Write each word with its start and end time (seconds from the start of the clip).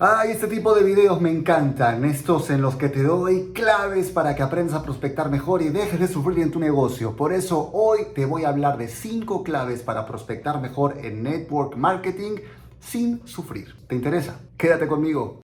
Ay, 0.00 0.30
este 0.30 0.46
tipo 0.46 0.76
de 0.76 0.84
videos 0.84 1.20
me 1.20 1.28
encantan, 1.28 2.04
estos 2.04 2.50
en 2.50 2.62
los 2.62 2.76
que 2.76 2.88
te 2.88 3.02
doy 3.02 3.50
claves 3.52 4.12
para 4.12 4.36
que 4.36 4.44
aprendas 4.44 4.76
a 4.76 4.84
prospectar 4.84 5.28
mejor 5.28 5.60
y 5.60 5.70
dejes 5.70 5.98
de 5.98 6.06
sufrir 6.06 6.38
en 6.38 6.52
tu 6.52 6.60
negocio. 6.60 7.16
Por 7.16 7.32
eso 7.32 7.68
hoy 7.72 8.06
te 8.14 8.24
voy 8.24 8.44
a 8.44 8.50
hablar 8.50 8.78
de 8.78 8.86
5 8.86 9.42
claves 9.42 9.82
para 9.82 10.06
prospectar 10.06 10.60
mejor 10.60 10.98
en 10.98 11.24
network 11.24 11.74
marketing 11.74 12.36
sin 12.78 13.26
sufrir. 13.26 13.74
¿Te 13.88 13.96
interesa? 13.96 14.38
Quédate 14.56 14.86
conmigo. 14.86 15.40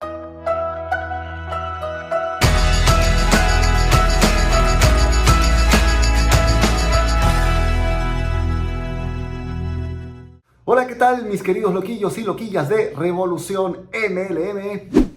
Mis 11.12 11.42
queridos 11.42 11.74
loquillos 11.74 12.16
y 12.16 12.22
loquillas 12.22 12.70
de 12.70 12.94
Revolución 12.96 13.90
MLM? 13.92 15.12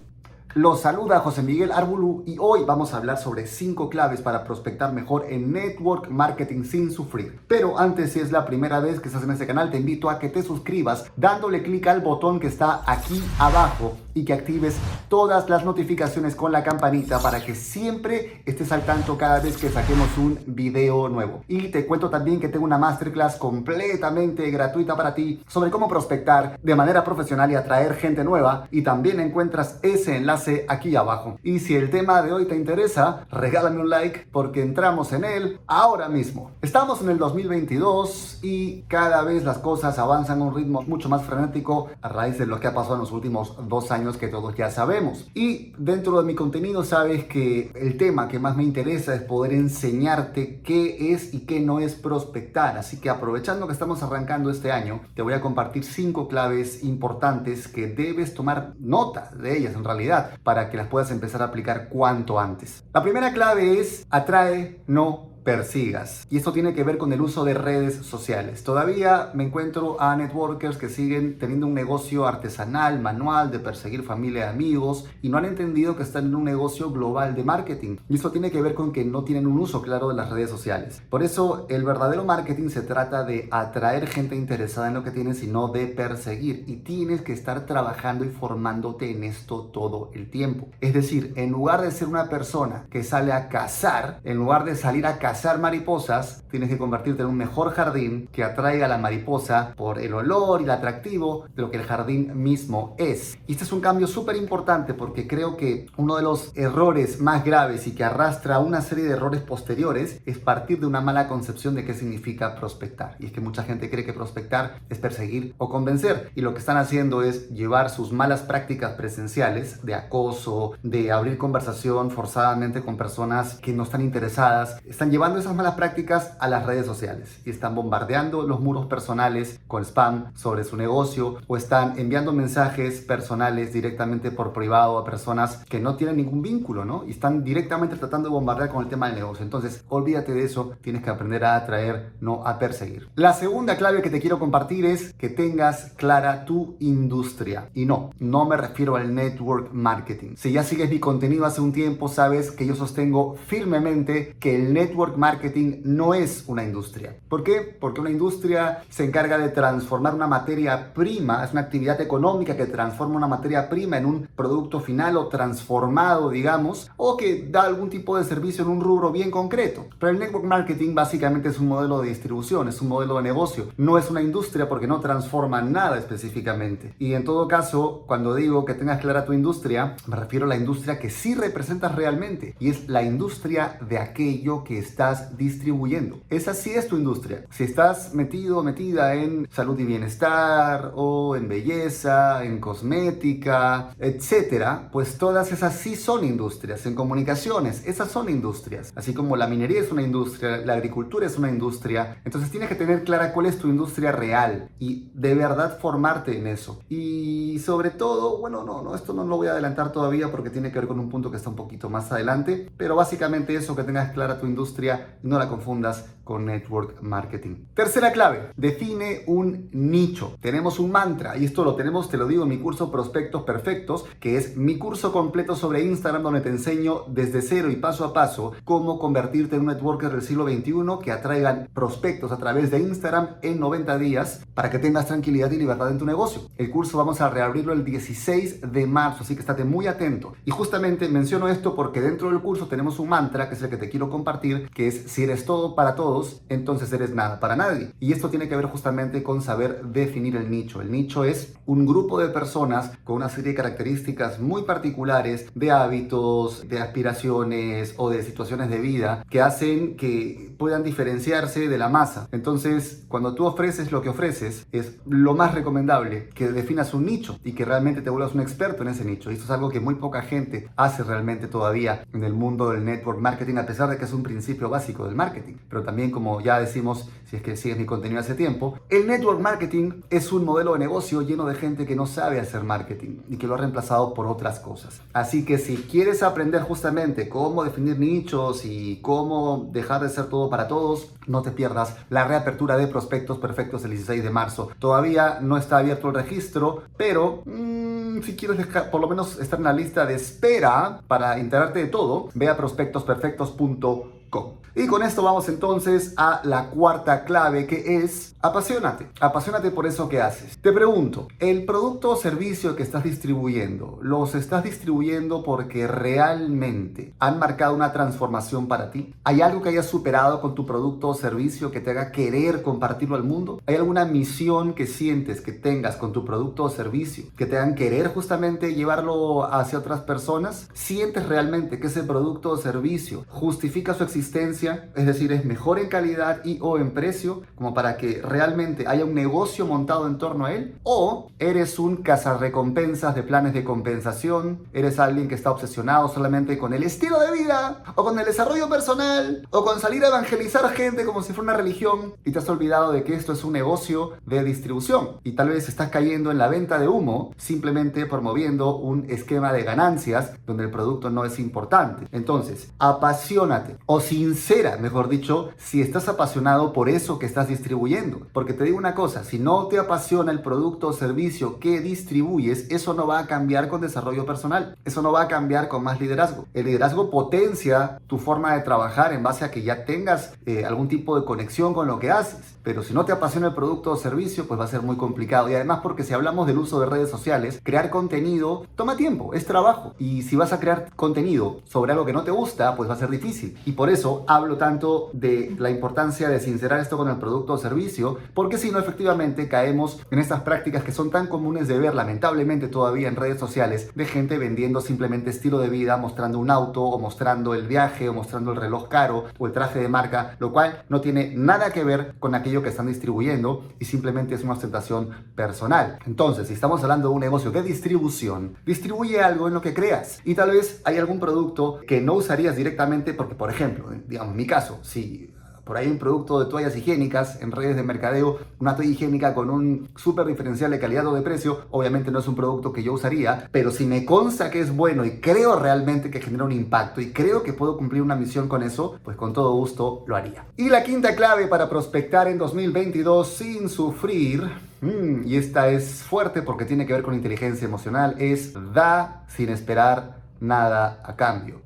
Los 0.54 0.82
saluda 0.82 1.20
José 1.20 1.42
Miguel 1.42 1.72
Arbulú 1.72 2.24
y 2.26 2.36
hoy 2.38 2.64
vamos 2.66 2.92
a 2.92 2.98
hablar 2.98 3.16
sobre 3.16 3.46
5 3.46 3.88
claves 3.88 4.20
para 4.20 4.44
prospectar 4.44 4.92
mejor 4.92 5.24
en 5.30 5.50
Network 5.50 6.10
Marketing 6.10 6.64
sin 6.64 6.90
sufrir. 6.90 7.40
Pero 7.48 7.78
antes, 7.78 8.12
si 8.12 8.20
es 8.20 8.32
la 8.32 8.44
primera 8.44 8.80
vez 8.80 9.00
que 9.00 9.08
estás 9.08 9.22
en 9.22 9.30
este 9.30 9.46
canal, 9.46 9.70
te 9.70 9.78
invito 9.78 10.10
a 10.10 10.18
que 10.18 10.28
te 10.28 10.42
suscribas 10.42 11.10
dándole 11.16 11.62
clic 11.62 11.86
al 11.86 12.02
botón 12.02 12.38
que 12.38 12.48
está 12.48 12.82
aquí 12.86 13.22
abajo 13.38 13.96
y 14.18 14.24
que 14.24 14.32
actives 14.32 14.76
todas 15.08 15.48
las 15.48 15.64
notificaciones 15.64 16.34
con 16.34 16.50
la 16.50 16.64
campanita 16.64 17.20
para 17.20 17.44
que 17.44 17.54
siempre 17.54 18.42
estés 18.44 18.72
al 18.72 18.82
tanto 18.82 19.16
cada 19.16 19.38
vez 19.38 19.56
que 19.56 19.68
saquemos 19.68 20.08
un 20.18 20.40
video 20.46 21.08
nuevo. 21.08 21.44
Y 21.46 21.68
te 21.68 21.86
cuento 21.86 22.10
también 22.10 22.40
que 22.40 22.48
tengo 22.48 22.64
una 22.64 22.78
masterclass 22.78 23.36
completamente 23.36 24.50
gratuita 24.50 24.96
para 24.96 25.14
ti 25.14 25.42
sobre 25.46 25.70
cómo 25.70 25.88
prospectar 25.88 26.58
de 26.60 26.74
manera 26.74 27.04
profesional 27.04 27.50
y 27.50 27.54
atraer 27.54 27.94
gente 27.94 28.24
nueva 28.24 28.66
y 28.72 28.82
también 28.82 29.20
encuentras 29.20 29.78
ese 29.82 30.16
enlace 30.16 30.66
aquí 30.68 30.96
abajo. 30.96 31.38
Y 31.42 31.60
si 31.60 31.76
el 31.76 31.90
tema 31.90 32.22
de 32.22 32.32
hoy 32.32 32.46
te 32.46 32.56
interesa, 32.56 33.26
regálame 33.30 33.80
un 33.80 33.88
like 33.88 34.26
porque 34.32 34.62
entramos 34.62 35.12
en 35.12 35.24
él 35.24 35.60
ahora 35.68 36.08
mismo. 36.08 36.50
Estamos 36.60 37.00
en 37.02 37.10
el 37.10 37.18
2022 37.18 38.40
y 38.42 38.82
cada 38.88 39.22
vez 39.22 39.44
las 39.44 39.58
cosas 39.58 39.98
avanzan 39.98 40.40
a 40.40 40.44
un 40.44 40.54
ritmo 40.54 40.82
mucho 40.82 41.08
más 41.08 41.22
frenético 41.22 41.88
a 42.02 42.08
raíz 42.08 42.38
de 42.38 42.46
lo 42.46 42.58
que 42.58 42.66
ha 42.66 42.74
pasado 42.74 42.94
en 42.94 43.00
los 43.00 43.12
últimos 43.12 43.56
dos 43.68 43.92
años 43.92 44.07
que 44.16 44.28
todos 44.28 44.56
ya 44.56 44.70
sabemos. 44.70 45.28
Y 45.34 45.72
dentro 45.78 46.18
de 46.18 46.26
mi 46.26 46.34
contenido 46.34 46.84
sabes 46.84 47.24
que 47.24 47.70
el 47.74 47.96
tema 47.96 48.28
que 48.28 48.38
más 48.38 48.56
me 48.56 48.64
interesa 48.64 49.14
es 49.14 49.22
poder 49.22 49.52
enseñarte 49.52 50.60
qué 50.62 51.12
es 51.12 51.34
y 51.34 51.40
qué 51.40 51.60
no 51.60 51.80
es 51.80 51.94
prospectar. 51.94 52.78
Así 52.78 53.00
que 53.00 53.10
aprovechando 53.10 53.66
que 53.66 53.72
estamos 53.72 54.02
arrancando 54.02 54.50
este 54.50 54.72
año, 54.72 55.00
te 55.14 55.22
voy 55.22 55.34
a 55.34 55.40
compartir 55.40 55.84
cinco 55.84 56.28
claves 56.28 56.82
importantes 56.82 57.68
que 57.68 57.86
debes 57.86 58.34
tomar 58.34 58.74
nota 58.78 59.30
de 59.36 59.58
ellas 59.58 59.74
en 59.74 59.84
realidad 59.84 60.38
para 60.42 60.70
que 60.70 60.76
las 60.76 60.88
puedas 60.88 61.10
empezar 61.10 61.42
a 61.42 61.46
aplicar 61.46 61.88
cuanto 61.88 62.38
antes. 62.38 62.84
La 62.92 63.02
primera 63.02 63.32
clave 63.32 63.80
es 63.80 64.06
atrae, 64.10 64.82
no 64.86 65.37
persigas. 65.48 66.26
Y 66.28 66.36
esto 66.36 66.52
tiene 66.52 66.74
que 66.74 66.84
ver 66.84 66.98
con 66.98 67.10
el 67.10 67.22
uso 67.22 67.42
de 67.42 67.54
redes 67.54 68.04
sociales. 68.04 68.64
Todavía 68.64 69.30
me 69.32 69.44
encuentro 69.44 69.98
a 69.98 70.14
networkers 70.14 70.76
que 70.76 70.90
siguen 70.90 71.38
teniendo 71.38 71.66
un 71.66 71.72
negocio 71.72 72.26
artesanal, 72.26 73.00
manual, 73.00 73.50
de 73.50 73.58
perseguir 73.58 74.02
familia 74.02 74.40
y 74.40 74.48
amigos 74.50 75.06
y 75.22 75.30
no 75.30 75.38
han 75.38 75.46
entendido 75.46 75.96
que 75.96 76.02
están 76.02 76.26
en 76.26 76.34
un 76.34 76.44
negocio 76.44 76.90
global 76.90 77.34
de 77.34 77.44
marketing. 77.44 77.96
Y 78.10 78.16
esto 78.16 78.30
tiene 78.30 78.50
que 78.50 78.60
ver 78.60 78.74
con 78.74 78.92
que 78.92 79.06
no 79.06 79.24
tienen 79.24 79.46
un 79.46 79.58
uso 79.58 79.80
claro 79.80 80.10
de 80.10 80.16
las 80.16 80.28
redes 80.28 80.50
sociales. 80.50 81.00
Por 81.08 81.22
eso 81.22 81.64
el 81.70 81.82
verdadero 81.82 82.26
marketing 82.26 82.68
se 82.68 82.82
trata 82.82 83.24
de 83.24 83.48
atraer 83.50 84.06
gente 84.06 84.36
interesada 84.36 84.88
en 84.88 84.94
lo 84.94 85.02
que 85.02 85.12
tienes 85.12 85.42
y 85.42 85.46
no 85.46 85.68
de 85.68 85.86
perseguir. 85.86 86.64
Y 86.66 86.76
tienes 86.76 87.22
que 87.22 87.32
estar 87.32 87.64
trabajando 87.64 88.26
y 88.26 88.28
formándote 88.28 89.10
en 89.10 89.24
esto 89.24 89.70
todo 89.72 90.10
el 90.12 90.28
tiempo. 90.28 90.68
Es 90.82 90.92
decir, 90.92 91.32
en 91.36 91.52
lugar 91.52 91.80
de 91.80 91.90
ser 91.90 92.06
una 92.06 92.28
persona 92.28 92.84
que 92.90 93.02
sale 93.02 93.32
a 93.32 93.48
cazar, 93.48 94.20
en 94.24 94.36
lugar 94.36 94.66
de 94.66 94.76
salir 94.76 95.06
a 95.06 95.16
cazar, 95.16 95.37
cazar 95.38 95.60
mariposas, 95.60 96.42
tienes 96.50 96.68
que 96.68 96.76
convertirte 96.76 97.22
en 97.22 97.28
un 97.28 97.36
mejor 97.36 97.70
jardín 97.70 98.28
que 98.32 98.42
atraiga 98.42 98.86
a 98.86 98.88
la 98.88 98.98
mariposa 98.98 99.72
por 99.76 100.00
el 100.00 100.12
olor 100.12 100.60
y 100.60 100.64
el 100.64 100.70
atractivo 100.70 101.44
de 101.54 101.62
lo 101.62 101.70
que 101.70 101.76
el 101.76 101.84
jardín 101.84 102.42
mismo 102.42 102.96
es. 102.98 103.38
Y 103.46 103.52
este 103.52 103.62
es 103.62 103.70
un 103.70 103.80
cambio 103.80 104.08
súper 104.08 104.34
importante 104.34 104.94
porque 104.94 105.28
creo 105.28 105.56
que 105.56 105.86
uno 105.96 106.16
de 106.16 106.22
los 106.22 106.50
errores 106.56 107.20
más 107.20 107.44
graves 107.44 107.86
y 107.86 107.94
que 107.94 108.02
arrastra 108.02 108.58
una 108.58 108.80
serie 108.80 109.04
de 109.04 109.12
errores 109.12 109.40
posteriores 109.40 110.20
es 110.26 110.38
partir 110.38 110.80
de 110.80 110.86
una 110.86 111.00
mala 111.00 111.28
concepción 111.28 111.76
de 111.76 111.84
qué 111.84 111.94
significa 111.94 112.56
prospectar. 112.56 113.14
Y 113.20 113.26
es 113.26 113.32
que 113.32 113.40
mucha 113.40 113.62
gente 113.62 113.90
cree 113.90 114.04
que 114.04 114.12
prospectar 114.12 114.80
es 114.88 114.98
perseguir 114.98 115.54
o 115.58 115.68
convencer. 115.68 116.32
Y 116.34 116.40
lo 116.40 116.52
que 116.52 116.58
están 116.58 116.78
haciendo 116.78 117.22
es 117.22 117.48
llevar 117.50 117.90
sus 117.90 118.12
malas 118.12 118.40
prácticas 118.40 118.94
presenciales 118.94 119.86
de 119.86 119.94
acoso, 119.94 120.72
de 120.82 121.12
abrir 121.12 121.38
conversación 121.38 122.10
forzadamente 122.10 122.82
con 122.82 122.96
personas 122.96 123.54
que 123.54 123.72
no 123.72 123.84
están 123.84 124.00
interesadas. 124.00 124.80
Están 124.84 125.12
llevando 125.12 125.27
esas 125.36 125.54
malas 125.54 125.74
prácticas 125.74 126.32
a 126.40 126.48
las 126.48 126.64
redes 126.64 126.86
sociales 126.86 127.40
y 127.44 127.50
están 127.50 127.74
bombardeando 127.74 128.42
los 128.42 128.60
muros 128.60 128.86
personales 128.86 129.60
con 129.66 129.84
spam 129.84 130.32
sobre 130.34 130.64
su 130.64 130.76
negocio 130.76 131.38
o 131.46 131.56
están 131.56 131.98
enviando 131.98 132.32
mensajes 132.32 133.00
personales 133.02 133.72
directamente 133.72 134.30
por 134.30 134.52
privado 134.52 134.98
a 134.98 135.04
personas 135.04 135.64
que 135.68 135.80
no 135.80 135.96
tienen 135.96 136.16
ningún 136.16 136.42
vínculo, 136.42 136.84
¿no? 136.84 137.04
Y 137.06 137.10
están 137.10 137.44
directamente 137.44 137.96
tratando 137.96 138.28
de 138.28 138.34
bombardear 138.34 138.70
con 138.70 138.84
el 138.84 138.88
tema 138.88 139.06
del 139.06 139.16
negocio. 139.16 139.44
Entonces, 139.44 139.84
olvídate 139.88 140.32
de 140.32 140.44
eso, 140.44 140.72
tienes 140.80 141.02
que 141.02 141.10
aprender 141.10 141.44
a 141.44 141.56
atraer, 141.56 142.12
no 142.20 142.46
a 142.46 142.58
perseguir. 142.58 143.08
La 143.14 143.32
segunda 143.32 143.76
clave 143.76 144.02
que 144.02 144.10
te 144.10 144.20
quiero 144.20 144.38
compartir 144.38 144.86
es 144.86 145.12
que 145.14 145.28
tengas 145.28 145.92
clara 145.96 146.44
tu 146.44 146.76
industria. 146.80 147.68
Y 147.74 147.86
no, 147.86 148.10
no 148.18 148.44
me 148.44 148.56
refiero 148.56 148.96
al 148.96 149.14
network 149.14 149.72
marketing. 149.72 150.36
Si 150.36 150.52
ya 150.52 150.62
sigues 150.62 150.90
mi 150.90 150.98
contenido 150.98 151.44
hace 151.44 151.60
un 151.60 151.72
tiempo, 151.72 152.08
sabes 152.08 152.50
que 152.50 152.66
yo 152.66 152.74
sostengo 152.74 153.36
firmemente 153.46 154.36
que 154.38 154.54
el 154.54 154.72
network 154.72 155.07
marketing 155.16 155.82
no 155.84 156.14
es 156.14 156.44
una 156.46 156.64
industria. 156.64 157.16
¿Por 157.28 157.42
qué? 157.42 157.76
Porque 157.78 158.00
una 158.00 158.10
industria 158.10 158.82
se 158.88 159.04
encarga 159.04 159.38
de 159.38 159.48
transformar 159.50 160.14
una 160.14 160.26
materia 160.26 160.92
prima, 160.92 161.44
es 161.44 161.52
una 161.52 161.62
actividad 161.62 162.00
económica 162.00 162.56
que 162.56 162.66
transforma 162.66 163.16
una 163.16 163.26
materia 163.26 163.68
prima 163.68 163.98
en 163.98 164.06
un 164.06 164.28
producto 164.34 164.80
final 164.80 165.16
o 165.16 165.28
transformado, 165.28 166.30
digamos, 166.30 166.90
o 166.96 167.16
que 167.16 167.48
da 167.50 167.62
algún 167.62 167.90
tipo 167.90 168.16
de 168.16 168.24
servicio 168.24 168.64
en 168.64 168.70
un 168.70 168.80
rubro 168.80 169.10
bien 169.10 169.30
concreto. 169.30 169.86
Pero 169.98 170.12
el 170.12 170.18
network 170.18 170.44
marketing 170.44 170.94
básicamente 170.94 171.48
es 171.48 171.58
un 171.58 171.68
modelo 171.68 172.00
de 172.00 172.08
distribución, 172.08 172.68
es 172.68 172.80
un 172.80 172.88
modelo 172.88 173.16
de 173.16 173.22
negocio, 173.22 173.68
no 173.76 173.98
es 173.98 174.10
una 174.10 174.22
industria 174.22 174.68
porque 174.68 174.86
no 174.86 175.00
transforma 175.00 175.62
nada 175.62 175.98
específicamente. 175.98 176.94
Y 176.98 177.14
en 177.14 177.24
todo 177.24 177.48
caso, 177.48 178.04
cuando 178.06 178.34
digo 178.34 178.64
que 178.64 178.74
tengas 178.74 179.00
clara 179.00 179.24
tu 179.24 179.32
industria, 179.32 179.96
me 180.06 180.16
refiero 180.16 180.46
a 180.46 180.48
la 180.48 180.56
industria 180.56 180.98
que 180.98 181.10
sí 181.10 181.34
representas 181.34 181.94
realmente 181.94 182.54
y 182.58 182.70
es 182.70 182.88
la 182.88 183.02
industria 183.02 183.78
de 183.88 183.98
aquello 183.98 184.64
que 184.64 184.78
está 184.78 184.97
distribuyendo. 185.36 186.20
Esa 186.28 186.54
sí 186.54 186.70
es 186.70 186.88
tu 186.88 186.96
industria. 186.96 187.44
Si 187.50 187.64
estás 187.64 188.14
metido 188.14 188.58
o 188.58 188.62
metida 188.62 189.14
en 189.14 189.48
salud 189.52 189.78
y 189.78 189.84
bienestar 189.84 190.92
o 190.94 191.36
en 191.36 191.48
belleza, 191.48 192.44
en 192.44 192.60
cosmética, 192.60 193.94
etcétera, 193.98 194.88
pues 194.92 195.18
todas 195.18 195.52
esas 195.52 195.74
sí 195.74 195.94
son 195.94 196.24
industrias. 196.24 196.84
En 196.86 196.94
comunicaciones, 196.94 197.86
esas 197.86 198.10
son 198.10 198.28
industrias. 198.28 198.92
Así 198.96 199.14
como 199.14 199.36
la 199.36 199.46
minería 199.46 199.80
es 199.80 199.92
una 199.92 200.02
industria, 200.02 200.58
la 200.58 200.74
agricultura 200.74 201.26
es 201.26 201.38
una 201.38 201.48
industria. 201.48 202.20
Entonces 202.24 202.50
tienes 202.50 202.68
que 202.68 202.74
tener 202.74 203.04
clara 203.04 203.32
cuál 203.32 203.46
es 203.46 203.58
tu 203.58 203.68
industria 203.68 204.12
real 204.12 204.68
y 204.78 205.10
de 205.14 205.34
verdad 205.34 205.78
formarte 205.78 206.36
en 206.36 206.46
eso. 206.48 206.80
Y 206.88 207.60
sobre 207.60 207.90
todo, 207.90 208.38
bueno, 208.38 208.64
no, 208.64 208.82
no, 208.82 208.94
esto 208.94 209.12
no 209.12 209.24
lo 209.24 209.36
voy 209.36 209.46
a 209.46 209.52
adelantar 209.52 209.92
todavía 209.92 210.30
porque 210.30 210.50
tiene 210.50 210.72
que 210.72 210.80
ver 210.80 210.88
con 210.88 210.98
un 210.98 211.08
punto 211.08 211.30
que 211.30 211.36
está 211.36 211.50
un 211.50 211.56
poquito 211.56 211.88
más 211.88 212.10
adelante, 212.10 212.70
pero 212.76 212.96
básicamente 212.96 213.54
eso, 213.54 213.76
que 213.76 213.84
tengas 213.84 214.12
clara 214.12 214.40
tu 214.40 214.46
industria 214.46 214.87
no 215.22 215.38
la 215.38 215.48
confundas 215.48 216.06
con 216.28 216.44
network 216.44 217.00
marketing. 217.00 217.64
Tercera 217.72 218.12
clave, 218.12 218.50
define 218.54 219.22
un 219.28 219.70
nicho. 219.72 220.36
Tenemos 220.42 220.78
un 220.78 220.92
mantra 220.92 221.38
y 221.38 221.46
esto 221.46 221.64
lo 221.64 221.74
tenemos, 221.74 222.10
te 222.10 222.18
lo 222.18 222.26
digo, 222.26 222.42
en 222.42 222.50
mi 222.50 222.58
curso 222.58 222.90
Prospectos 222.90 223.44
Perfectos, 223.44 224.04
que 224.20 224.36
es 224.36 224.54
mi 224.54 224.76
curso 224.76 225.10
completo 225.10 225.56
sobre 225.56 225.82
Instagram 225.82 226.22
donde 226.22 226.42
te 226.42 226.50
enseño 226.50 227.04
desde 227.08 227.40
cero 227.40 227.70
y 227.70 227.76
paso 227.76 228.04
a 228.04 228.12
paso 228.12 228.52
cómo 228.64 228.98
convertirte 228.98 229.56
en 229.56 229.62
un 229.62 229.68
networker 229.68 230.10
del 230.10 230.20
siglo 230.20 230.46
XXI 230.46 231.02
que 231.02 231.12
atraigan 231.12 231.70
prospectos 231.72 232.30
a 232.30 232.36
través 232.36 232.70
de 232.70 232.80
Instagram 232.80 233.36
en 233.40 233.58
90 233.58 233.96
días 233.96 234.42
para 234.52 234.70
que 234.70 234.78
tengas 234.78 235.06
tranquilidad 235.06 235.50
y 235.50 235.56
libertad 235.56 235.90
en 235.90 235.96
tu 235.96 236.04
negocio. 236.04 236.42
El 236.58 236.70
curso 236.70 236.98
vamos 236.98 237.22
a 237.22 237.30
reabrirlo 237.30 237.72
el 237.72 237.86
16 237.86 238.70
de 238.70 238.86
marzo, 238.86 239.22
así 239.22 239.34
que 239.34 239.40
estate 239.40 239.64
muy 239.64 239.86
atento. 239.86 240.34
Y 240.44 240.50
justamente 240.50 241.08
menciono 241.08 241.48
esto 241.48 241.74
porque 241.74 242.02
dentro 242.02 242.28
del 242.28 242.42
curso 242.42 242.66
tenemos 242.66 242.98
un 242.98 243.08
mantra 243.08 243.48
que 243.48 243.54
es 243.54 243.62
el 243.62 243.70
que 243.70 243.78
te 243.78 243.88
quiero 243.88 244.10
compartir, 244.10 244.68
que 244.74 244.88
es 244.88 245.04
si 245.06 245.24
eres 245.24 245.46
todo 245.46 245.74
para 245.74 245.94
todo 245.94 246.17
entonces 246.48 246.92
eres 246.92 247.14
nada 247.14 247.40
para 247.40 247.56
nadie. 247.56 247.92
Y 248.00 248.12
esto 248.12 248.30
tiene 248.30 248.48
que 248.48 248.56
ver 248.56 248.66
justamente 248.66 249.22
con 249.22 249.42
saber 249.42 249.82
definir 249.84 250.36
el 250.36 250.50
nicho. 250.50 250.80
El 250.80 250.90
nicho 250.90 251.24
es 251.24 251.54
un 251.66 251.86
grupo 251.86 252.18
de 252.18 252.28
personas 252.28 252.92
con 253.04 253.16
una 253.16 253.28
serie 253.28 253.50
de 253.50 253.56
características 253.56 254.40
muy 254.40 254.62
particulares 254.62 255.50
de 255.54 255.70
hábitos, 255.70 256.68
de 256.68 256.80
aspiraciones 256.80 257.94
o 257.96 258.10
de 258.10 258.22
situaciones 258.22 258.70
de 258.70 258.78
vida 258.78 259.24
que 259.28 259.40
hacen 259.40 259.96
que 259.96 260.54
puedan 260.58 260.82
diferenciarse 260.82 261.68
de 261.68 261.78
la 261.78 261.88
masa. 261.88 262.28
Entonces, 262.32 263.04
cuando 263.08 263.34
tú 263.34 263.46
ofreces 263.46 263.92
lo 263.92 264.02
que 264.02 264.08
ofreces, 264.08 264.66
es 264.72 264.96
lo 265.06 265.34
más 265.34 265.54
recomendable 265.54 266.28
que 266.34 266.48
definas 266.48 266.94
un 266.94 267.06
nicho 267.06 267.38
y 267.44 267.52
que 267.52 267.64
realmente 267.64 268.02
te 268.02 268.10
vuelvas 268.10 268.34
un 268.34 268.40
experto 268.40 268.82
en 268.82 268.88
ese 268.88 269.04
nicho. 269.04 269.30
Y 269.30 269.34
esto 269.34 269.44
es 269.44 269.50
algo 269.50 269.70
que 269.70 269.80
muy 269.80 269.94
poca 269.94 270.22
gente 270.22 270.68
hace 270.76 271.04
realmente 271.04 271.46
todavía 271.46 272.04
en 272.12 272.24
el 272.24 272.32
mundo 272.32 272.70
del 272.70 272.84
network 272.84 273.20
marketing, 273.20 273.56
a 273.56 273.66
pesar 273.66 273.88
de 273.88 273.98
que 273.98 274.04
es 274.04 274.12
un 274.12 274.22
principio 274.22 274.68
básico 274.68 275.06
del 275.06 275.14
marketing. 275.14 275.54
Pero 275.68 275.82
también, 275.82 276.07
como 276.10 276.40
ya 276.40 276.60
decimos, 276.60 277.08
si 277.28 277.36
es 277.36 277.42
que 277.42 277.56
sigues 277.56 277.78
mi 277.78 277.84
contenido 277.84 278.20
hace 278.20 278.34
tiempo, 278.34 278.78
el 278.88 279.06
network 279.06 279.40
marketing 279.40 280.02
es 280.08 280.32
un 280.32 280.44
modelo 280.44 280.72
de 280.72 280.78
negocio 280.78 281.20
lleno 281.20 281.44
de 281.44 281.54
gente 281.54 281.86
que 281.86 281.94
no 281.94 282.06
sabe 282.06 282.40
hacer 282.40 282.62
marketing 282.62 283.20
y 283.28 283.36
que 283.36 283.46
lo 283.46 283.54
ha 283.54 283.58
reemplazado 283.58 284.14
por 284.14 284.26
otras 284.26 284.60
cosas. 284.60 285.02
Así 285.12 285.44
que 285.44 285.58
si 285.58 285.76
quieres 285.76 286.22
aprender 286.22 286.62
justamente 286.62 287.28
cómo 287.28 287.64
definir 287.64 287.98
nichos 287.98 288.64
y 288.64 289.00
cómo 289.02 289.68
dejar 289.72 290.02
de 290.02 290.08
ser 290.08 290.26
todo 290.26 290.48
para 290.48 290.68
todos, 290.68 291.12
no 291.26 291.42
te 291.42 291.50
pierdas 291.50 291.96
la 292.08 292.26
reapertura 292.26 292.78
de 292.78 292.86
prospectos 292.86 293.38
perfectos 293.38 293.84
el 293.84 293.90
16 293.90 294.22
de 294.22 294.30
marzo. 294.30 294.70
Todavía 294.78 295.38
no 295.42 295.58
está 295.58 295.78
abierto 295.78 296.08
el 296.08 296.14
registro, 296.14 296.84
pero 296.96 297.42
mmm, 297.44 298.20
si 298.22 298.36
quieres 298.36 298.56
dejar, 298.56 298.90
por 298.90 299.02
lo 299.02 299.08
menos 299.08 299.38
estar 299.38 299.58
en 299.58 299.64
la 299.64 299.72
lista 299.74 300.06
de 300.06 300.14
espera 300.14 301.02
para 301.06 301.38
enterarte 301.38 301.80
de 301.80 301.86
todo, 301.88 302.30
ve 302.34 302.48
a 302.48 302.56
prospectosperfectos.com. 302.56 304.52
Y 304.78 304.86
con 304.86 305.02
esto 305.02 305.24
vamos 305.24 305.48
entonces 305.48 306.14
a 306.16 306.40
la 306.44 306.70
cuarta 306.70 307.24
clave 307.24 307.66
que 307.66 307.96
es 307.96 308.36
apasionate. 308.40 309.08
Apasionate 309.18 309.72
por 309.72 309.86
eso 309.86 310.08
que 310.08 310.20
haces. 310.20 310.56
Te 310.58 310.70
pregunto, 310.70 311.26
¿el 311.40 311.64
producto 311.64 312.10
o 312.10 312.16
servicio 312.16 312.76
que 312.76 312.84
estás 312.84 313.02
distribuyendo 313.02 313.98
los 314.02 314.36
estás 314.36 314.62
distribuyendo 314.62 315.42
porque 315.42 315.88
realmente 315.88 317.12
han 317.18 317.40
marcado 317.40 317.74
una 317.74 317.92
transformación 317.92 318.68
para 318.68 318.92
ti? 318.92 319.12
¿Hay 319.24 319.40
algo 319.40 319.62
que 319.62 319.70
hayas 319.70 319.86
superado 319.86 320.40
con 320.40 320.54
tu 320.54 320.64
producto 320.64 321.08
o 321.08 321.14
servicio 321.14 321.72
que 321.72 321.80
te 321.80 321.90
haga 321.90 322.12
querer 322.12 322.62
compartirlo 322.62 323.16
al 323.16 323.24
mundo? 323.24 323.60
¿Hay 323.66 323.74
alguna 323.74 324.04
misión 324.04 324.74
que 324.74 324.86
sientes 324.86 325.40
que 325.40 325.50
tengas 325.50 325.96
con 325.96 326.12
tu 326.12 326.24
producto 326.24 326.62
o 326.62 326.70
servicio 326.70 327.24
que 327.36 327.46
te 327.46 327.56
hagan 327.56 327.74
querer 327.74 328.14
justamente 328.14 328.76
llevarlo 328.76 329.42
hacia 329.42 329.80
otras 329.80 330.02
personas? 330.02 330.68
¿Sientes 330.72 331.26
realmente 331.26 331.80
que 331.80 331.88
ese 331.88 332.04
producto 332.04 332.50
o 332.50 332.56
servicio 332.56 333.24
justifica 333.28 333.94
su 333.94 334.04
existencia? 334.04 334.67
Es 334.94 335.06
decir, 335.06 335.32
es 335.32 335.44
mejor 335.44 335.78
en 335.78 335.88
calidad 335.88 336.44
y 336.44 336.58
o 336.60 336.78
en 336.78 336.92
precio, 336.92 337.42
como 337.54 337.74
para 337.74 337.96
que 337.96 338.20
realmente 338.22 338.86
haya 338.86 339.04
un 339.04 339.14
negocio 339.14 339.66
montado 339.66 340.06
en 340.06 340.18
torno 340.18 340.46
a 340.46 340.52
él, 340.52 340.76
o 340.82 341.30
eres 341.38 341.78
un 341.78 341.96
cazarrecompensas 341.96 343.14
de 343.14 343.22
planes 343.22 343.54
de 343.54 343.64
compensación, 343.64 344.64
eres 344.72 344.98
alguien 344.98 345.28
que 345.28 345.34
está 345.34 345.50
obsesionado 345.50 346.08
solamente 346.08 346.58
con 346.58 346.72
el 346.72 346.82
estilo 346.82 347.20
de 347.20 347.32
vida, 347.32 347.82
o 347.94 348.04
con 348.04 348.18
el 348.18 348.24
desarrollo 348.24 348.68
personal, 348.68 349.46
o 349.50 349.64
con 349.64 349.80
salir 349.80 350.04
a 350.04 350.08
evangelizar 350.08 350.68
gente 350.70 351.04
como 351.04 351.22
si 351.22 351.32
fuera 351.32 351.52
una 351.52 351.58
religión, 351.58 352.14
y 352.24 352.32
te 352.32 352.38
has 352.38 352.48
olvidado 352.48 352.92
de 352.92 353.04
que 353.04 353.14
esto 353.14 353.32
es 353.32 353.44
un 353.44 353.52
negocio 353.52 354.12
de 354.26 354.44
distribución, 354.44 355.18
y 355.24 355.32
tal 355.32 355.50
vez 355.50 355.68
estás 355.68 355.90
cayendo 355.90 356.30
en 356.30 356.38
la 356.38 356.48
venta 356.48 356.78
de 356.78 356.88
humo, 356.88 357.34
simplemente 357.36 358.06
promoviendo 358.06 358.76
un 358.76 359.06
esquema 359.08 359.52
de 359.52 359.62
ganancias 359.62 360.32
donde 360.46 360.64
el 360.64 360.70
producto 360.70 361.10
no 361.10 361.24
es 361.24 361.38
importante. 361.38 362.06
Entonces, 362.12 362.72
apasionate 362.78 363.76
o 363.86 364.00
sincero 364.48 364.78
mejor 364.80 365.08
dicho, 365.08 365.50
si 365.58 365.82
estás 365.82 366.08
apasionado 366.08 366.72
por 366.72 366.88
eso 366.88 367.18
que 367.18 367.26
estás 367.26 367.48
distribuyendo. 367.48 368.26
Porque 368.32 368.54
te 368.54 368.64
digo 368.64 368.78
una 368.78 368.94
cosa, 368.94 369.22
si 369.22 369.38
no 369.38 369.66
te 369.66 369.78
apasiona 369.78 370.32
el 370.32 370.40
producto 370.40 370.88
o 370.88 370.92
servicio 370.92 371.58
que 371.58 371.80
distribuyes, 371.80 372.66
eso 372.70 372.94
no 372.94 373.06
va 373.06 373.18
a 373.18 373.26
cambiar 373.26 373.68
con 373.68 373.80
desarrollo 373.80 374.24
personal. 374.24 374.76
Eso 374.84 375.02
no 375.02 375.12
va 375.12 375.22
a 375.22 375.28
cambiar 375.28 375.68
con 375.68 375.84
más 375.84 376.00
liderazgo. 376.00 376.46
El 376.54 376.64
liderazgo 376.66 377.10
potencia 377.10 378.00
tu 378.06 378.18
forma 378.18 378.54
de 378.54 378.62
trabajar 378.62 379.12
en 379.12 379.22
base 379.22 379.44
a 379.44 379.50
que 379.50 379.62
ya 379.62 379.84
tengas 379.84 380.32
eh, 380.46 380.64
algún 380.64 380.88
tipo 380.88 381.18
de 381.18 381.26
conexión 381.26 381.74
con 381.74 381.86
lo 381.86 381.98
que 381.98 382.10
haces. 382.10 382.56
Pero 382.62 382.82
si 382.82 382.92
no 382.92 383.04
te 383.04 383.12
apasiona 383.12 383.48
el 383.48 383.54
producto 383.54 383.92
o 383.92 383.96
servicio, 383.96 384.46
pues 384.46 384.60
va 384.60 384.64
a 384.64 384.68
ser 384.68 384.82
muy 384.82 384.96
complicado. 384.96 385.48
Y 385.48 385.54
además 385.54 385.80
porque 385.82 386.04
si 386.04 386.12
hablamos 386.12 386.46
del 386.46 386.58
uso 386.58 386.80
de 386.80 386.86
redes 386.86 387.10
sociales, 387.10 387.60
crear 387.62 387.90
contenido 387.90 388.66
toma 388.76 388.96
tiempo, 388.96 389.32
es 389.34 389.46
trabajo. 389.46 389.94
Y 389.98 390.22
si 390.22 390.36
vas 390.36 390.52
a 390.52 390.60
crear 390.60 390.90
contenido 390.94 391.60
sobre 391.64 391.92
algo 391.92 392.04
que 392.04 392.12
no 392.12 392.24
te 392.24 392.30
gusta, 392.30 392.76
pues 392.76 392.88
va 392.88 392.94
a 392.94 392.98
ser 392.98 393.08
difícil. 393.08 393.58
Y 393.64 393.72
por 393.72 393.88
eso 393.88 394.24
hablo 394.38 394.56
tanto 394.56 395.10
de 395.12 395.54
la 395.58 395.70
importancia 395.70 396.28
de 396.28 396.40
sincerar 396.40 396.80
esto 396.80 396.96
con 396.96 397.08
el 397.08 397.16
producto 397.16 397.54
o 397.54 397.58
servicio, 397.58 398.18
porque 398.34 398.58
si 398.58 398.70
no, 398.70 398.78
efectivamente 398.78 399.48
caemos 399.48 400.00
en 400.10 400.18
estas 400.18 400.42
prácticas 400.42 400.82
que 400.82 400.92
son 400.92 401.10
tan 401.10 401.26
comunes 401.26 401.68
de 401.68 401.78
ver 401.78 401.94
lamentablemente 401.94 402.68
todavía 402.68 403.08
en 403.08 403.16
redes 403.16 403.38
sociales, 403.38 403.90
de 403.94 404.04
gente 404.04 404.38
vendiendo 404.38 404.80
simplemente 404.80 405.30
estilo 405.30 405.58
de 405.58 405.68
vida, 405.68 405.96
mostrando 405.96 406.38
un 406.38 406.50
auto 406.50 406.82
o 406.82 406.98
mostrando 406.98 407.54
el 407.54 407.66
viaje 407.66 408.08
o 408.08 408.14
mostrando 408.14 408.52
el 408.52 408.56
reloj 408.56 408.88
caro 408.88 409.24
o 409.38 409.46
el 409.46 409.52
traje 409.52 409.78
de 409.80 409.88
marca, 409.88 410.36
lo 410.38 410.52
cual 410.52 410.84
no 410.88 411.00
tiene 411.00 411.32
nada 411.36 411.72
que 411.72 411.84
ver 411.84 412.14
con 412.18 412.34
aquello 412.34 412.62
que 412.62 412.68
están 412.68 412.86
distribuyendo 412.86 413.64
y 413.78 413.84
simplemente 413.84 414.34
es 414.34 414.42
una 414.42 414.54
ostentación 414.54 415.10
personal. 415.34 415.98
Entonces, 416.06 416.48
si 416.48 416.54
estamos 416.54 416.82
hablando 416.82 417.08
de 417.08 417.14
un 417.14 417.20
negocio 417.20 417.50
de 417.50 417.62
distribución, 417.62 418.56
distribuye 418.64 419.20
algo 419.20 419.48
en 419.48 419.54
lo 419.54 419.60
que 419.60 419.74
creas 419.74 420.20
y 420.24 420.34
tal 420.34 420.50
vez 420.50 420.80
hay 420.84 420.98
algún 420.98 421.20
producto 421.20 421.80
que 421.86 422.00
no 422.00 422.14
usarías 422.14 422.56
directamente 422.56 423.14
porque, 423.14 423.34
por 423.34 423.50
ejemplo, 423.50 423.86
digamos, 424.06 424.27
mi 424.36 424.46
caso, 424.46 424.78
si 424.82 425.30
por 425.68 425.76
ahí 425.76 425.86
un 425.86 425.98
producto 425.98 426.40
de 426.40 426.46
toallas 426.46 426.74
higiénicas 426.74 427.42
en 427.42 427.52
redes 427.52 427.76
de 427.76 427.82
mercadeo, 427.82 428.38
una 428.58 428.74
toalla 428.74 428.90
higiénica 428.90 429.34
con 429.34 429.50
un 429.50 429.86
súper 429.96 430.24
diferencial 430.24 430.70
de 430.70 430.80
calidad 430.80 431.06
o 431.06 431.14
de 431.14 431.20
precio, 431.20 431.66
obviamente 431.70 432.10
no 432.10 432.20
es 432.20 432.26
un 432.26 432.34
producto 432.34 432.72
que 432.72 432.82
yo 432.82 432.94
usaría, 432.94 433.46
pero 433.52 433.70
si 433.70 433.84
me 433.84 434.06
consta 434.06 434.50
que 434.50 434.60
es 434.60 434.74
bueno 434.74 435.04
y 435.04 435.20
creo 435.20 435.58
realmente 435.58 436.10
que 436.10 436.22
genera 436.22 436.44
un 436.44 436.52
impacto 436.52 437.02
y 437.02 437.12
creo 437.12 437.42
que 437.42 437.52
puedo 437.52 437.76
cumplir 437.76 438.00
una 438.00 438.16
misión 438.16 438.48
con 438.48 438.62
eso, 438.62 438.98
pues 439.04 439.14
con 439.18 439.34
todo 439.34 439.52
gusto 439.52 440.04
lo 440.06 440.16
haría. 440.16 440.46
Y 440.56 440.70
la 440.70 440.82
quinta 440.82 441.14
clave 441.14 441.48
para 441.48 441.68
prospectar 441.68 442.28
en 442.28 442.38
2022 442.38 443.28
sin 443.28 443.68
sufrir 443.68 444.44
mm, 444.80 445.26
y 445.26 445.36
esta 445.36 445.68
es 445.68 446.02
fuerte 446.02 446.40
porque 446.40 446.64
tiene 446.64 446.86
que 446.86 446.94
ver 446.94 447.02
con 447.02 447.12
inteligencia 447.12 447.66
emocional, 447.66 448.16
es 448.18 448.54
da 448.72 449.26
sin 449.28 449.50
esperar 449.50 450.16
nada 450.40 451.02
a 451.04 451.16
cambio 451.16 451.62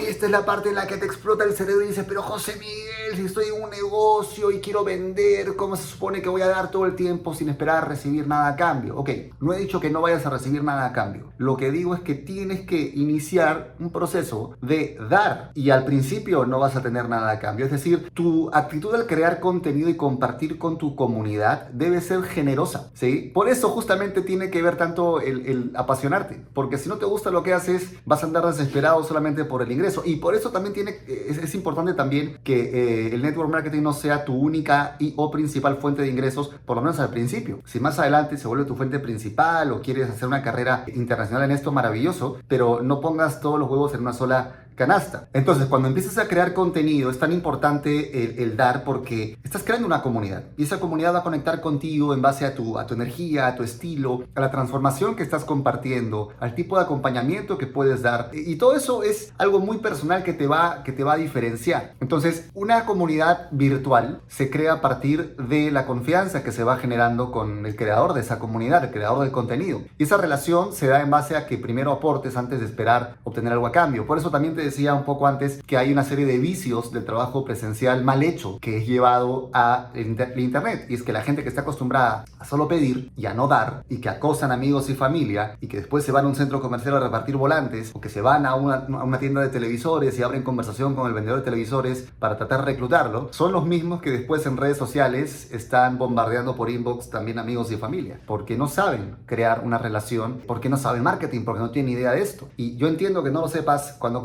y 0.00 0.06
esta 0.06 0.26
es 0.26 0.32
la 0.32 0.44
parte 0.44 0.68
en 0.68 0.74
la 0.74 0.86
que 0.86 0.96
te 0.96 1.06
explota 1.06 1.44
el 1.44 1.52
cerebro 1.52 1.84
y 1.84 1.88
dices, 1.88 2.04
pero 2.06 2.22
José 2.22 2.56
Miguel, 2.58 3.16
si 3.16 3.24
estoy 3.24 3.46
en 3.46 3.62
un 3.62 3.70
negocio 3.70 4.50
y 4.50 4.60
quiero 4.60 4.84
vender, 4.84 5.56
¿cómo 5.56 5.76
se 5.76 5.84
supone 5.84 6.22
que 6.22 6.28
voy 6.28 6.42
a 6.42 6.48
dar 6.48 6.70
todo 6.70 6.86
el 6.86 6.94
tiempo 6.94 7.34
sin 7.34 7.48
esperar 7.48 7.88
recibir 7.88 8.26
nada 8.26 8.48
a 8.48 8.56
cambio? 8.56 8.96
Ok, 8.96 9.10
no 9.40 9.52
he 9.52 9.58
dicho 9.58 9.80
que 9.80 9.90
no 9.90 10.00
vayas 10.00 10.26
a 10.26 10.30
recibir 10.30 10.62
nada 10.62 10.86
a 10.86 10.92
cambio. 10.92 11.32
Lo 11.38 11.56
que 11.56 11.70
digo 11.70 11.94
es 11.94 12.00
que 12.00 12.14
tienes 12.14 12.62
que 12.66 12.80
iniciar 12.94 13.74
un 13.78 13.90
proceso 13.90 14.56
de 14.60 14.98
dar 15.08 15.50
y 15.54 15.70
al 15.70 15.84
principio 15.84 16.44
no 16.44 16.58
vas 16.58 16.76
a 16.76 16.82
tener 16.82 17.08
nada 17.08 17.30
a 17.30 17.38
cambio. 17.38 17.64
Es 17.64 17.72
decir, 17.72 18.10
tu 18.12 18.50
actitud 18.52 18.94
al 18.94 19.06
crear 19.06 19.40
contenido 19.40 19.88
y 19.88 19.96
compartir 19.96 20.58
con 20.58 20.78
tu 20.78 20.96
comunidad 20.96 21.68
debe 21.70 22.00
ser 22.00 22.22
generosa, 22.22 22.90
¿sí? 22.94 23.30
Por 23.32 23.48
eso 23.48 23.70
justamente 23.70 24.20
tiene 24.22 24.50
que 24.50 24.62
ver 24.62 24.76
tanto 24.76 25.20
el, 25.20 25.46
el 25.46 25.72
apasionarte, 25.74 26.44
porque 26.52 26.78
si 26.78 26.88
no 26.88 26.96
te 26.96 27.06
gusta 27.06 27.30
lo 27.30 27.42
que 27.46 27.54
haces, 27.54 27.94
vas 28.04 28.22
a 28.22 28.26
andar 28.26 28.44
desesperado 28.44 29.02
solamente 29.04 29.44
por 29.44 29.62
el 29.62 29.72
ingreso 29.72 30.02
y 30.04 30.16
por 30.16 30.34
eso 30.34 30.50
también 30.50 30.74
tiene, 30.74 30.98
es, 31.06 31.54
importante 31.54 31.94
también 31.94 32.38
que 32.44 33.06
eh, 33.08 33.14
el 33.14 33.22
network 33.22 33.50
marketing 33.50 33.82
no 33.82 33.92
sea 33.94 34.24
tu 34.24 34.34
única 34.34 34.96
y 34.98 35.14
o 35.16 35.30
principal 35.30 35.76
fuente 35.76 36.02
de 36.02 36.08
ingresos, 36.08 36.50
por 36.66 36.76
lo 36.76 36.82
menos 36.82 36.98
al 36.98 37.10
principio. 37.10 37.60
Si 37.64 37.80
más 37.80 37.98
adelante 37.98 38.36
se 38.36 38.48
vuelve 38.48 38.64
tu 38.64 38.74
fuente 38.74 38.98
principal 38.98 39.72
o 39.72 39.80
quieres 39.80 40.10
hacer 40.10 40.28
una 40.28 40.42
carrera 40.42 40.84
internacional 40.94 41.44
en 41.44 41.52
esto, 41.52 41.72
maravilloso, 41.72 42.38
pero 42.48 42.82
no 42.82 43.00
pongas 43.00 43.40
todos 43.40 43.58
los 43.58 43.70
huevos 43.70 43.94
en 43.94 44.00
una 44.00 44.12
sola 44.12 44.65
canasta. 44.76 45.28
Entonces, 45.32 45.66
cuando 45.66 45.88
empiezas 45.88 46.18
a 46.18 46.28
crear 46.28 46.54
contenido, 46.54 47.10
es 47.10 47.18
tan 47.18 47.32
importante 47.32 48.42
el, 48.42 48.56
dar 48.56 48.84
porque 48.84 49.36
estás 49.42 49.62
creando 49.64 49.86
una 49.86 50.02
comunidad 50.02 50.44
y 50.56 50.62
esa 50.62 50.78
comunidad 50.80 51.14
va 51.14 51.18
a 51.18 51.22
conectar 51.22 51.60
contigo 51.60 52.14
en 52.14 52.22
base 52.22 52.46
a 52.46 52.54
tu, 52.54 52.78
a 52.78 52.86
tu 52.86 52.94
energía, 52.94 53.48
a 53.48 53.56
tu 53.56 53.62
estilo, 53.62 54.24
a 54.34 54.40
la 54.40 54.50
transformación 54.50 55.16
que 55.16 55.22
estás 55.22 55.44
compartiendo, 55.44 56.30
al 56.38 56.54
tipo 56.54 56.76
de 56.78 56.84
acompañamiento 56.84 57.58
que 57.58 57.66
puedes 57.66 58.02
dar. 58.02 58.30
Y, 58.32 58.56
todo 58.56 58.74
eso 58.74 59.02
es 59.02 59.32
algo 59.36 59.58
muy 59.58 59.78
personal 59.78 60.22
que 60.22 60.32
te, 60.32 60.46
va, 60.46 60.82
que 60.82 60.92
te 60.92 61.04
va 61.04 61.14
a 61.14 61.16
diferenciar. 61.16 61.94
Entonces, 62.00 62.48
una 62.54 62.86
comunidad 62.86 63.48
virtual 63.50 64.20
se 64.28 64.50
crea 64.50 64.74
a 64.74 64.80
partir 64.80 65.36
de 65.36 65.70
la 65.70 65.86
confianza 65.86 66.42
que 66.42 66.52
se 66.52 66.64
va 66.64 66.76
generando 66.78 67.30
con 67.30 67.66
el 67.66 67.76
creador 67.76 68.14
de 68.14 68.20
esa 68.20 68.38
comunidad, 68.38 68.84
el 68.84 68.90
creador 68.90 69.20
del 69.20 69.32
contenido. 69.32 69.82
Y 69.98 70.04
esa 70.04 70.16
relación 70.16 70.72
se 70.72 70.86
da 70.86 71.00
en 71.00 71.10
base 71.10 71.36
a 71.36 71.46
que 71.46 71.58
primero 71.58 71.92
aportes 71.92 72.36
antes 72.36 72.60
de 72.60 72.66
esperar 72.66 73.16
obtener 73.24 73.52
algo 73.52 73.66
a 73.66 73.72
cambio. 73.72 74.06
Por 74.06 74.18
eso 74.18 74.30
también 74.30 74.54
te 74.54 74.65
decía 74.66 74.94
un 74.94 75.04
poco 75.04 75.26
antes 75.26 75.62
que 75.62 75.76
hay 75.76 75.92
una 75.92 76.04
serie 76.04 76.26
de 76.26 76.38
vicios 76.38 76.92
del 76.92 77.04
trabajo 77.04 77.44
presencial 77.44 78.04
mal 78.04 78.22
hecho 78.22 78.58
que 78.60 78.78
es 78.78 78.86
llevado 78.86 79.50
a 79.52 79.90
internet. 79.94 80.86
Y 80.88 80.94
es 80.94 81.02
que 81.02 81.12
la 81.12 81.22
gente 81.22 81.42
que 81.42 81.48
está 81.48 81.62
acostumbrada 81.62 82.24
a 82.38 82.44
solo 82.44 82.68
pedir 82.68 83.10
y 83.16 83.26
a 83.26 83.34
no 83.34 83.48
dar 83.48 83.84
y 83.88 83.98
que 83.98 84.08
acosan 84.08 84.52
amigos 84.52 84.88
y 84.90 84.94
familia 84.94 85.56
y 85.60 85.68
que 85.68 85.78
después 85.78 86.04
se 86.04 86.12
van 86.12 86.24
a 86.24 86.28
un 86.28 86.36
centro 86.36 86.60
comercial 86.60 86.96
a 86.96 87.00
repartir 87.00 87.36
volantes 87.36 87.90
o 87.94 88.00
que 88.00 88.08
se 88.08 88.20
van 88.20 88.46
a 88.46 88.54
una, 88.54 88.74
a 88.76 89.04
una 89.04 89.18
tienda 89.18 89.40
de 89.40 89.48
televisores 89.48 90.18
y 90.18 90.22
abren 90.22 90.42
conversación 90.42 90.94
con 90.94 91.06
el 91.06 91.14
vendedor 91.14 91.38
de 91.38 91.44
televisores 91.44 92.08
para 92.18 92.36
tratar 92.36 92.60
de 92.60 92.66
reclutarlo, 92.66 93.28
son 93.32 93.52
los 93.52 93.66
mismos 93.66 94.00
que 94.00 94.10
después 94.10 94.44
en 94.46 94.56
redes 94.56 94.76
sociales 94.76 95.50
están 95.52 95.98
bombardeando 95.98 96.56
por 96.56 96.70
inbox 96.70 97.10
también 97.10 97.38
amigos 97.38 97.70
y 97.72 97.76
familia. 97.76 98.20
Porque 98.26 98.56
no 98.56 98.68
saben 98.68 99.16
crear 99.26 99.62
una 99.64 99.78
relación, 99.78 100.42
porque 100.46 100.68
no 100.68 100.76
saben 100.76 101.02
marketing, 101.02 101.44
porque 101.44 101.60
no 101.60 101.70
tienen 101.70 101.92
idea 101.92 102.12
de 102.12 102.22
esto. 102.22 102.48
Y 102.56 102.76
yo 102.76 102.88
entiendo 102.88 103.22
que 103.22 103.30
no 103.30 103.40
lo 103.40 103.48
sepas 103.48 103.96
cuando 103.98 104.22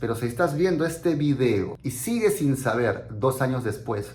pero 0.00 0.14
si 0.14 0.26
estás 0.26 0.56
viendo 0.56 0.84
este 0.84 1.14
video 1.14 1.78
y 1.82 1.90
sigues 1.90 2.38
sin 2.38 2.56
saber 2.56 3.08
dos 3.10 3.40
años 3.42 3.64
después 3.64 4.12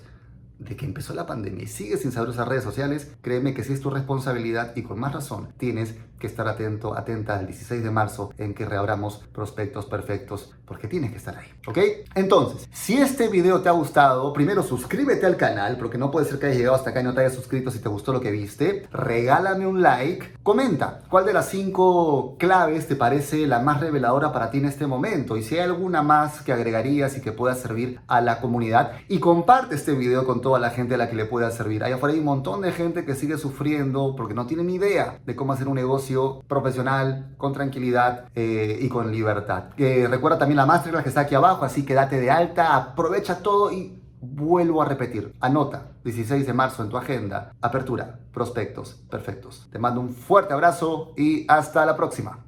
de 0.60 0.75
que 0.75 0.86
empezó 0.86 1.13
la 1.13 1.25
pandemia 1.25 1.63
y 1.63 1.68
sigues 1.68 2.01
sin 2.01 2.12
saber 2.12 2.30
usar 2.30 2.48
redes 2.48 2.63
sociales, 2.63 3.12
créeme 3.22 3.54
que 3.54 3.63
sí 3.63 3.74
es 3.74 3.82
tu 3.82 3.89
responsabilidad 3.89 4.75
y 4.75 4.84
con 4.84 5.00
más 5.00 5.13
razón 5.13 5.54
tienes 5.58 5.96
que 6.20 6.28
estar 6.28 6.48
atento, 6.48 6.98
atenta 6.98 7.39
al 7.39 7.48
16 7.48 7.82
de 7.82 7.92
marzo 7.92 8.32
en 8.38 8.54
que 8.54 8.66
reabramos 8.66 9.24
prospectos 9.34 9.86
perfectos, 9.86 10.54
porque 10.66 10.88
tienes 10.88 11.12
que 11.12 11.18
estar 11.18 11.38
ahí, 11.38 11.48
¿ok? 11.66 11.78
Entonces, 12.13 12.68
si 12.72 12.98
este 12.98 13.30
video 13.30 13.62
te 13.62 13.70
ha 13.70 13.72
gustado, 13.72 14.34
primero 14.34 14.62
suscríbete 14.62 15.25
al 15.25 15.38
canal, 15.38 15.78
porque 15.78 15.98
no 15.98 16.12
puede 16.12 16.28
ser 16.28 16.38
que 16.38 16.48
hayas 16.48 16.58
llegado 16.58 16.75
hasta 16.75 16.89
acá 16.89 17.01
y 17.01 17.06
no 17.06 17.13
te 17.13 17.22
hayas 17.22 17.36
suscrito 17.36 17.72
si 17.72 17.80
te 17.80 17.89
gustó 17.89 18.12
lo 18.12 18.20
que 18.20 18.32
viste. 18.32 18.88
Regálame 18.92 19.66
un 19.66 19.82
like, 19.82 20.38
comenta 20.44 21.00
cuál 21.10 21.25
de 21.25 21.34
las 21.34 21.50
cinco 21.50 22.36
claves 22.38 22.88
te 22.88 22.96
parece 22.96 23.48
la 23.48 23.60
más 23.60 23.80
reveladora 23.80 24.34
para 24.34 24.51
ti 24.51 24.58
en 24.58 24.66
este 24.66 24.88
momento 24.88 25.38
y 25.38 25.44
si 25.44 25.56
hay 25.56 25.62
alguna 25.62 26.04
más 26.04 26.42
que 26.42 26.51
agregarías 26.51 27.18
y 27.18 27.22
que 27.22 27.32
pueda 27.32 27.56
servir 27.56 28.01
a 28.08 28.20
la 28.20 28.42
comunidad 28.42 28.92
y 29.08 29.20
comparte 29.20 29.75
este 29.75 29.94
video 29.94 30.25
con 30.25 30.42
toda 30.50 30.60
la 30.60 30.72
gente 30.72 30.96
a 30.96 30.98
la 30.98 31.12
que 31.12 31.15
le 31.15 31.25
pueda 31.25 31.51
servir. 31.51 31.84
Allá 31.84 31.94
afuera 31.94 32.13
hay 32.13 32.20
un 32.20 32.25
montón 32.25 32.62
de 32.62 32.72
gente 32.72 33.06
que 33.06 33.13
sigue 33.13 33.38
sufriendo 33.38 34.15
porque 34.18 34.34
no 34.34 34.48
tiene 34.48 34.63
ni 34.63 34.74
idea 34.74 35.20
de 35.24 35.36
cómo 35.36 35.53
hacer 35.53 35.68
un 35.68 35.75
negocio 35.75 36.41
profesional, 36.48 37.36
con 37.38 37.53
tranquilidad 37.53 38.25
eh, 38.34 38.79
y 38.82 38.89
con 38.89 39.12
libertad. 39.12 39.65
Eh, 39.77 40.08
recuerda 40.10 40.39
también 40.39 40.58
la 40.58 40.65
masterclass 40.65 41.03
que 41.03 41.10
está 41.10 41.22
aquí 41.22 41.36
abajo, 41.36 41.65
así 41.65 41.86
que 41.86 41.94
date 41.94 42.20
de 42.20 42.32
alta, 42.32 42.75
aprovecha 42.75 43.44
todo 43.44 43.72
y 43.72 44.01
vuelvo 44.22 44.82
a 44.82 44.86
repetir. 44.86 45.36
Anota, 45.39 45.91
16 46.03 46.48
de 46.48 46.53
marzo 46.53 46.82
en 46.82 46.89
tu 46.89 46.98
agenda, 46.98 47.53
apertura, 47.62 48.18
prospectos, 48.34 48.96
perfectos. 49.08 49.68
Te 49.72 49.77
mando 49.77 50.01
un 50.01 50.15
fuerte 50.15 50.56
abrazo 50.56 51.13
y 51.15 51.46
hasta 51.48 51.86
la 51.86 51.96
próxima. 51.96 52.39